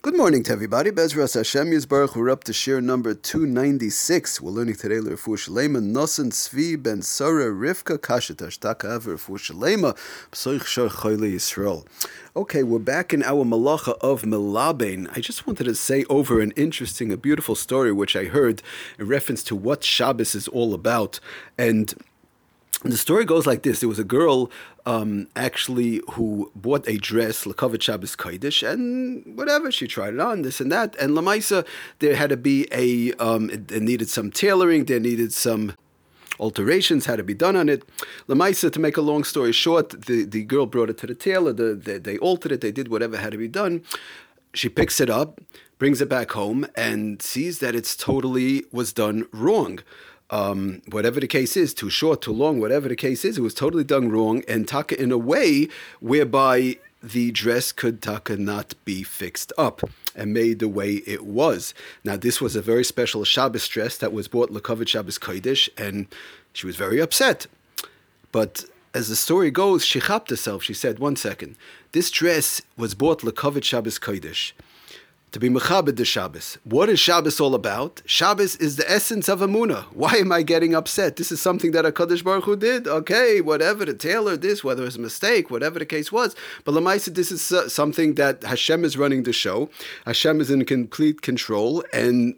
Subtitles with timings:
[0.00, 0.92] Good morning to everybody.
[0.92, 2.14] Bezras Hashem Yisbarach.
[2.14, 4.40] We're up to share number 296.
[4.40, 9.96] We're learning today Lerfu Shalema, Nosan Svi Ben Sora Rivka Kashetash Taka Lerfu Shalema,
[10.30, 11.84] Psoich Shor Choyle Yisrael.
[12.36, 15.10] Okay, we're back in our malacha of Melabain.
[15.16, 18.62] I just wanted to say over an interesting, a beautiful story which I heard
[19.00, 21.18] in reference to what Shabbos is all about.
[21.58, 21.92] And
[22.82, 24.50] the story goes like this: There was a girl
[24.86, 30.42] um, actually who bought a dress, Lakovet Shabbos Kodesh, and whatever she tried it on,
[30.42, 30.96] this and that.
[30.96, 31.66] And Lamaisa,
[31.98, 35.74] there had to be a, um, it, it needed some tailoring, there needed some
[36.40, 37.82] alterations had to be done on it.
[38.28, 41.52] Lamaisa, to make a long story short, the, the girl brought it to the tailor.
[41.52, 42.60] The, the, they altered it.
[42.60, 43.82] They did whatever had to be done.
[44.54, 45.40] She picks it up,
[45.78, 49.80] brings it back home, and sees that it's totally was done wrong
[50.30, 53.54] um, whatever the case is, too short, too long, whatever the case is, it was
[53.54, 55.68] totally done wrong and taka in a way
[56.00, 59.82] whereby the dress could taka not be fixed up
[60.14, 61.72] and made the way it was.
[62.04, 66.06] Now, this was a very special Shabbos dress that was bought Lakovic Shabbos Kodesh, and
[66.52, 67.46] she was very upset.
[68.32, 70.62] But as the story goes, she chapped herself.
[70.64, 71.56] She said, "One second,
[71.92, 74.52] this dress was bought Lakovic Shabbos Kodesh."
[75.32, 76.58] To be mechabed the Shabbos.
[76.64, 78.02] What is Shabbos all about?
[78.06, 79.84] Shabbos is the essence of Amuna.
[79.92, 81.16] Why am I getting upset?
[81.16, 82.88] This is something that Hakadosh Baruch Hu did.
[82.88, 86.34] Okay, whatever the tailor this, whether it's a mistake, whatever the case was.
[86.64, 89.70] But Lamaisa, this is uh, something that Hashem is running the show.
[90.06, 92.34] Hashem is in complete control, and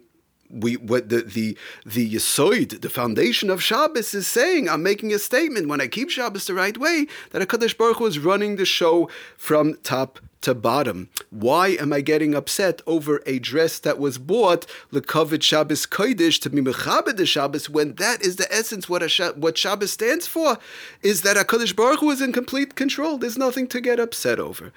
[0.49, 5.19] we what the the the yisoid, the foundation of Shabbos is saying, I'm making a
[5.19, 8.65] statement when I keep Shabbos the right way that Hakadosh Baruch Hu is running the
[8.65, 11.09] show from top to bottom.
[11.29, 16.49] Why am I getting upset over a dress that was bought lekovit Shabbos kodesh to
[16.49, 20.57] be mechabed the Shabbos when that is the essence what a, what Shabbos stands for
[21.01, 23.17] is that Hakadosh Baruch Hu is in complete control.
[23.17, 24.71] There's nothing to get upset over.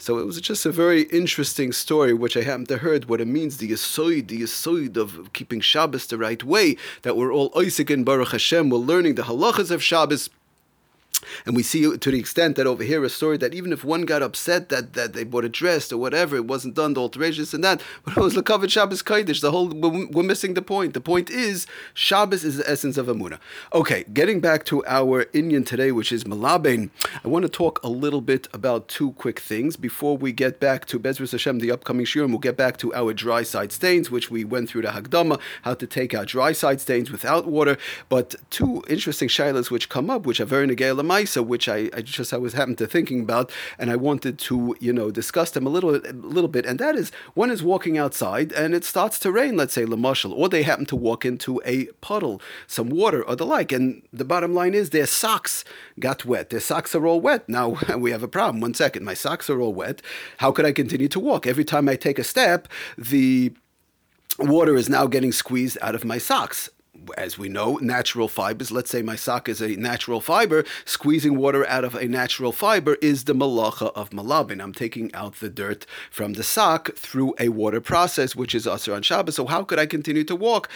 [0.00, 3.26] So it was just a very interesting story, which I happened to heard what it
[3.26, 7.90] means, the yisoid, the yisoid of keeping Shabbos the right way, that we're all Isaac
[7.90, 10.30] and Baruch Hashem, we're learning the halachas of Shabbos.
[11.46, 14.02] And we see to the extent that over here a story that even if one
[14.02, 17.54] got upset that, that they bought a dress or whatever, it wasn't done, the alterations
[17.54, 19.40] and that, but it was Lakavit Shabbos Kaidish.
[19.40, 20.94] The whole we're missing the point.
[20.94, 23.38] The point is Shabbos is the essence of Amuna.
[23.72, 26.90] Okay, getting back to our inyan today, which is Malabain,
[27.24, 30.86] I want to talk a little bit about two quick things before we get back
[30.86, 32.28] to Bezras Hashem, the upcoming Shirim.
[32.30, 35.74] We'll get back to our dry side stains, which we went through the Hagdama, how
[35.74, 37.76] to take out dry side stains without water.
[38.08, 42.02] But two interesting shilas which come up, which are very negay Maisa, which I, I
[42.02, 45.66] just I was happened to thinking about, and I wanted to you know discuss them
[45.66, 46.66] a little a little bit.
[46.66, 50.32] And that is one is walking outside and it starts to rain, let's say Lamashal,
[50.32, 54.24] or they happen to walk into a puddle, some water or the like, and the
[54.24, 55.64] bottom line is their socks
[55.98, 56.50] got wet.
[56.50, 57.48] Their socks are all wet.
[57.48, 58.60] Now we have a problem.
[58.60, 60.02] One second, my socks are all wet.
[60.38, 61.46] How could I continue to walk?
[61.46, 63.52] Every time I take a step, the
[64.38, 66.70] water is now getting squeezed out of my socks
[67.16, 68.70] as we know, natural fibers.
[68.70, 70.64] Let's say my sock is a natural fiber.
[70.84, 74.62] Squeezing water out of a natural fiber is the malacha of malabin.
[74.62, 78.94] I'm taking out the dirt from the sock through a water process, which is asr
[78.94, 79.36] on Shabbos.
[79.36, 80.68] So how could I continue to walk?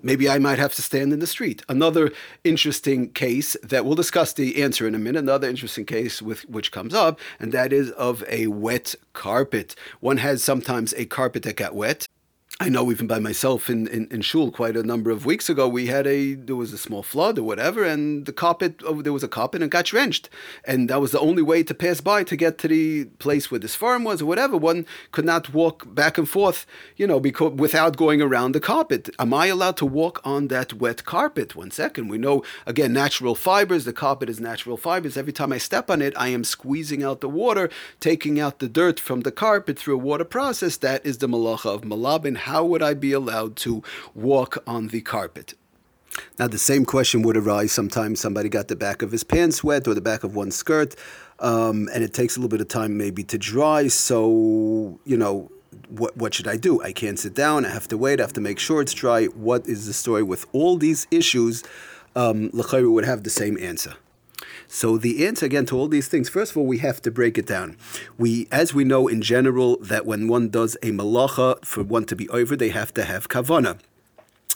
[0.00, 1.62] Maybe I might have to stand in the street.
[1.68, 2.12] Another
[2.44, 5.18] interesting case that we'll discuss the answer in a minute.
[5.18, 9.74] Another interesting case with which comes up, and that is of a wet carpet.
[9.98, 12.06] One has sometimes a carpet that got wet
[12.60, 15.68] I know even by myself in, in, in shul quite a number of weeks ago,
[15.68, 19.12] we had a there was a small flood or whatever, and the carpet oh, there
[19.12, 20.28] was a carpet and got drenched,
[20.64, 23.60] and that was the only way to pass by to get to the place where
[23.60, 24.56] this farm was or whatever.
[24.56, 29.08] One could not walk back and forth, you know, because without going around the carpet.
[29.20, 31.54] Am I allowed to walk on that wet carpet?
[31.54, 33.84] One second, we know again natural fibers.
[33.84, 35.16] The carpet is natural fibers.
[35.16, 37.70] Every time I step on it, I am squeezing out the water,
[38.00, 40.76] taking out the dirt from the carpet through a water process.
[40.76, 43.82] That is the malacha of malabin how would I be allowed to
[44.14, 45.54] walk on the carpet?
[46.38, 49.86] Now, the same question would arise sometimes somebody got the back of his pants wet
[49.86, 50.96] or the back of one skirt,
[51.38, 53.88] um, and it takes a little bit of time maybe to dry.
[53.88, 55.50] So, you know,
[55.88, 56.82] what, what should I do?
[56.82, 57.64] I can't sit down.
[57.64, 58.18] I have to wait.
[58.20, 59.26] I have to make sure it's dry.
[59.26, 61.62] What is the story with all these issues?
[62.16, 63.94] Um, would have the same answer.
[64.68, 67.38] So the answer again to all these things, first of all, we have to break
[67.38, 67.78] it down.
[68.18, 72.14] We, as we know in general, that when one does a malacha for one to
[72.14, 73.78] be over, they have to have kavana.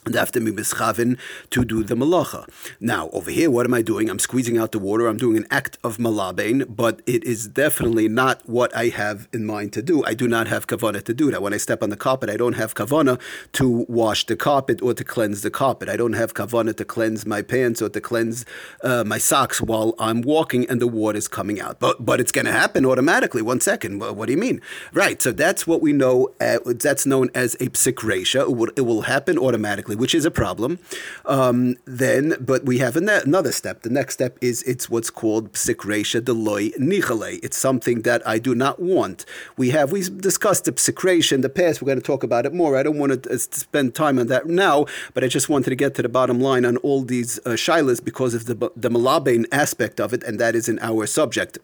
[0.05, 1.17] And after be mischavin
[1.51, 2.49] to do the malacha.
[2.81, 4.11] Now, over here, what am I doing?
[4.11, 5.07] I'm squeezing out the water.
[5.07, 9.45] I'm doing an act of malabain, but it is definitely not what I have in
[9.45, 10.05] mind to do.
[10.05, 11.41] I do not have kavana to do that.
[11.41, 13.21] When I step on the carpet, I don't have kavana
[13.53, 15.89] to wash the carpet or to cleanse the carpet.
[15.89, 18.45] I don't have kavana to cleanse my pants or to cleanse
[18.83, 21.79] uh, my socks while I'm walking and the water is coming out.
[21.79, 23.43] But but it's going to happen automatically.
[23.43, 24.01] One second.
[24.01, 24.61] What do you mean?
[24.93, 25.23] Right.
[25.23, 26.31] So that's what we know.
[26.41, 30.79] Uh, that's known as a psik It it will happen automatically which is a problem.
[31.25, 33.83] Um, then, but we have another step.
[33.83, 37.39] The next step is it's what's called psikresha deloy nichale.
[37.43, 39.25] It's something that I do not want.
[39.57, 41.83] We have we discussed the psikresha in the past.
[41.83, 42.77] We're going to talk about it more.
[42.77, 45.77] I don't want to uh, spend time on that now, but I just wanted to
[45.77, 50.01] get to the bottom line on all these uh, shilas because of the the aspect
[50.01, 51.59] of it, and that is in our subject.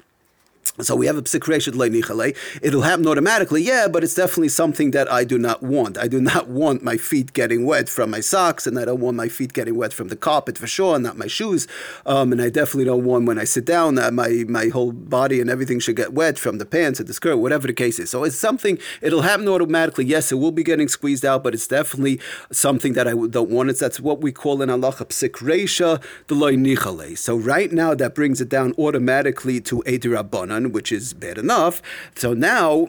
[0.81, 2.37] So we have a psikreshet leinichale.
[2.63, 5.99] It'll happen automatically, yeah, but it's definitely something that I do not want.
[5.99, 9.17] I do not want my feet getting wet from my socks, and I don't want
[9.17, 11.67] my feet getting wet from the carpet for sure, not my shoes.
[12.07, 15.41] Um, and I definitely don't want when I sit down that my my whole body
[15.41, 18.11] and everything should get wet from the pants or the skirt, whatever the case is.
[18.11, 18.79] So it's something.
[19.03, 20.05] It'll happen automatically.
[20.05, 22.21] Yes, it will be getting squeezed out, but it's definitely
[22.53, 23.71] something that I don't want.
[23.71, 27.19] It's that's what we call in Allah psikresha the loinichale.
[27.19, 31.83] So right now that brings it down automatically to a dirabanan which is bad enough.
[32.15, 32.89] So now,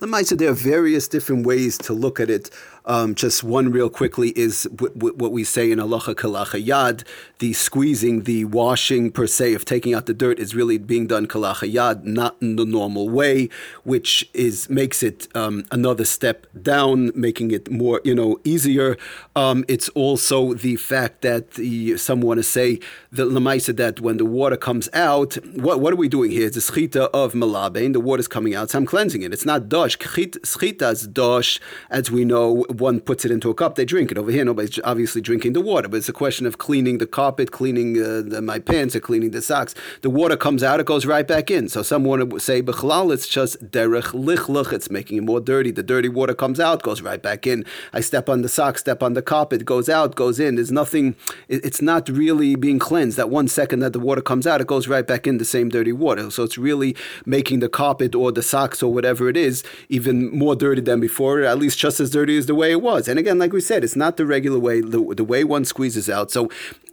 [0.00, 2.50] the Maisa, there are various different ways to look at it.
[2.86, 7.02] Um, just one real quickly is w- w- what we say in Alacha Kalacha Yad,
[7.38, 11.26] the squeezing, the washing per se of taking out the dirt is really being done
[11.26, 13.48] Kalacha Yad, not in the normal way,
[13.84, 18.98] which is makes it um, another step down, making it more you know easier.
[19.34, 22.80] Um, it's also the fact that the, some want to say
[23.10, 26.48] the Lamaisa that when the water comes out, what, what are we doing here?
[26.48, 29.32] It's the schita of malabein, the water's coming out, so I'm cleansing it.
[29.32, 31.34] It's not dosh.
[31.34, 31.60] Dosh,
[31.90, 34.18] as we know one puts it into a cup, they drink it.
[34.18, 37.50] Over here, nobody's obviously drinking the water, but it's a question of cleaning the carpet,
[37.50, 39.74] cleaning uh, the, my pants, or cleaning the socks.
[40.02, 41.68] The water comes out, it goes right back in.
[41.68, 45.70] So someone would say, Bechlal, it's just derech lichluch, it's making it more dirty.
[45.70, 47.64] The dirty water comes out, goes right back in.
[47.92, 50.54] I step on the sock, step on the carpet, goes out, goes in.
[50.56, 51.16] There's nothing,
[51.48, 53.16] it's not really being cleansed.
[53.16, 55.68] That one second that the water comes out, it goes right back in the same
[55.68, 56.30] dirty water.
[56.30, 56.96] So it's really
[57.26, 61.42] making the carpet or the socks or whatever it is even more dirty than before,
[61.42, 63.08] at least just as dirty as the way it was.
[63.08, 66.08] And again, like we said, it's not the regular way, the, the way one squeezes
[66.08, 66.30] out.
[66.30, 66.48] So,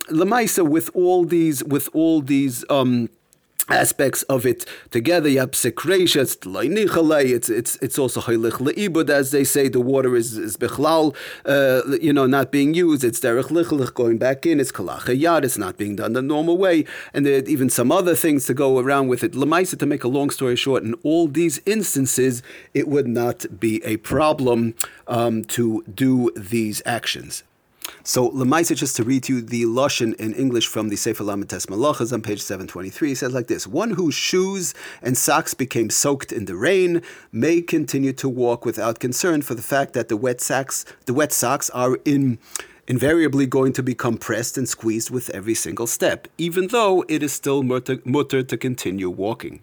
[0.09, 3.09] Lamaisa, with all these, with all these, um,
[3.69, 5.29] aspects of it together.
[5.29, 9.67] You have it's it's it's also heilich leibud, as they say.
[9.67, 11.15] The water is is bechlal,
[11.45, 13.03] uh, you know, not being used.
[13.03, 14.59] It's derech lichlich going back in.
[14.59, 15.43] It's kalachayad.
[15.43, 18.53] It's not being done the normal way, and there are even some other things to
[18.53, 19.33] go around with it.
[19.33, 22.43] Lemaisa, to make a long story short, in all these instances,
[22.73, 24.73] it would not be a problem
[25.07, 27.43] um, to do these actions.
[28.03, 31.67] So Lemaisa, just to read to you the Lashon in English from the Sefer Lamites
[31.67, 36.31] Malachas on page 723, he says like this One whose shoes and socks became soaked
[36.31, 37.01] in the rain
[37.31, 41.31] may continue to walk without concern for the fact that the wet socks, the wet
[41.31, 42.39] socks are in
[42.87, 47.31] invariably going to become pressed and squeezed with every single step, even though it is
[47.31, 49.61] still mutter, mutter to continue walking.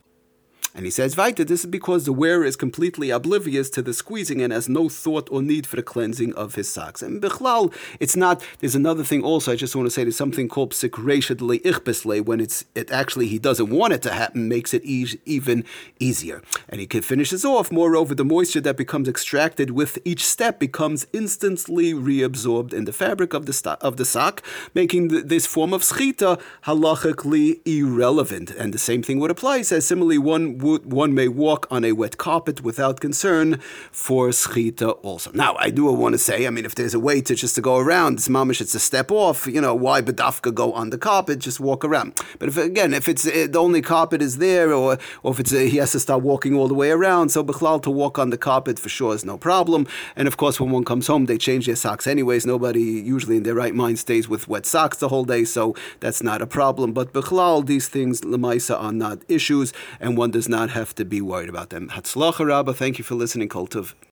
[0.79, 4.41] And he says, Vaita, this is because the wearer is completely oblivious to the squeezing
[4.41, 7.03] and has no thought or need for the cleansing of his socks.
[7.03, 10.47] And Bichlal, it's not, there's another thing also, I just want to say there's something
[10.47, 14.85] called psikreshet ichbesle, when it's, it actually, he doesn't want it to happen, makes it
[14.85, 15.65] e- even
[15.99, 16.43] easier.
[16.69, 21.93] And he finishes off, moreover, the moisture that becomes extracted with each step becomes instantly
[21.93, 24.45] reabsorbed in the fabric of the, of the sock,
[24.75, 28.53] making th- this form of schita halachically irrelevant.
[28.53, 31.93] And the same thing would apply, he says, similarly, one one may walk on a
[31.93, 33.59] wet carpet without concern
[33.91, 35.31] for schita also.
[35.33, 37.61] Now, I do want to say, I mean, if there's a way to just to
[37.61, 40.99] go around, this mamish, it's a step off, you know, why bedafka go on the
[40.99, 42.21] carpet, just walk around.
[42.39, 45.53] But if, again, if it's uh, the only carpet is there, or, or if it's
[45.53, 48.31] uh, he has to start walking all the way around, so Bechlal to walk on
[48.31, 49.87] the carpet for sure is no problem.
[50.17, 52.45] And of course, when one comes home, they change their socks anyways.
[52.47, 56.23] Nobody usually in their right mind stays with wet socks the whole day, so that's
[56.23, 56.93] not a problem.
[56.93, 61.05] But Bechlal, these things, Lemaisa, are not issues, and one does not not have to
[61.05, 61.89] be worried about them.
[61.91, 63.95] Hatzlacha Rabba, thank you for listening, Kultiv.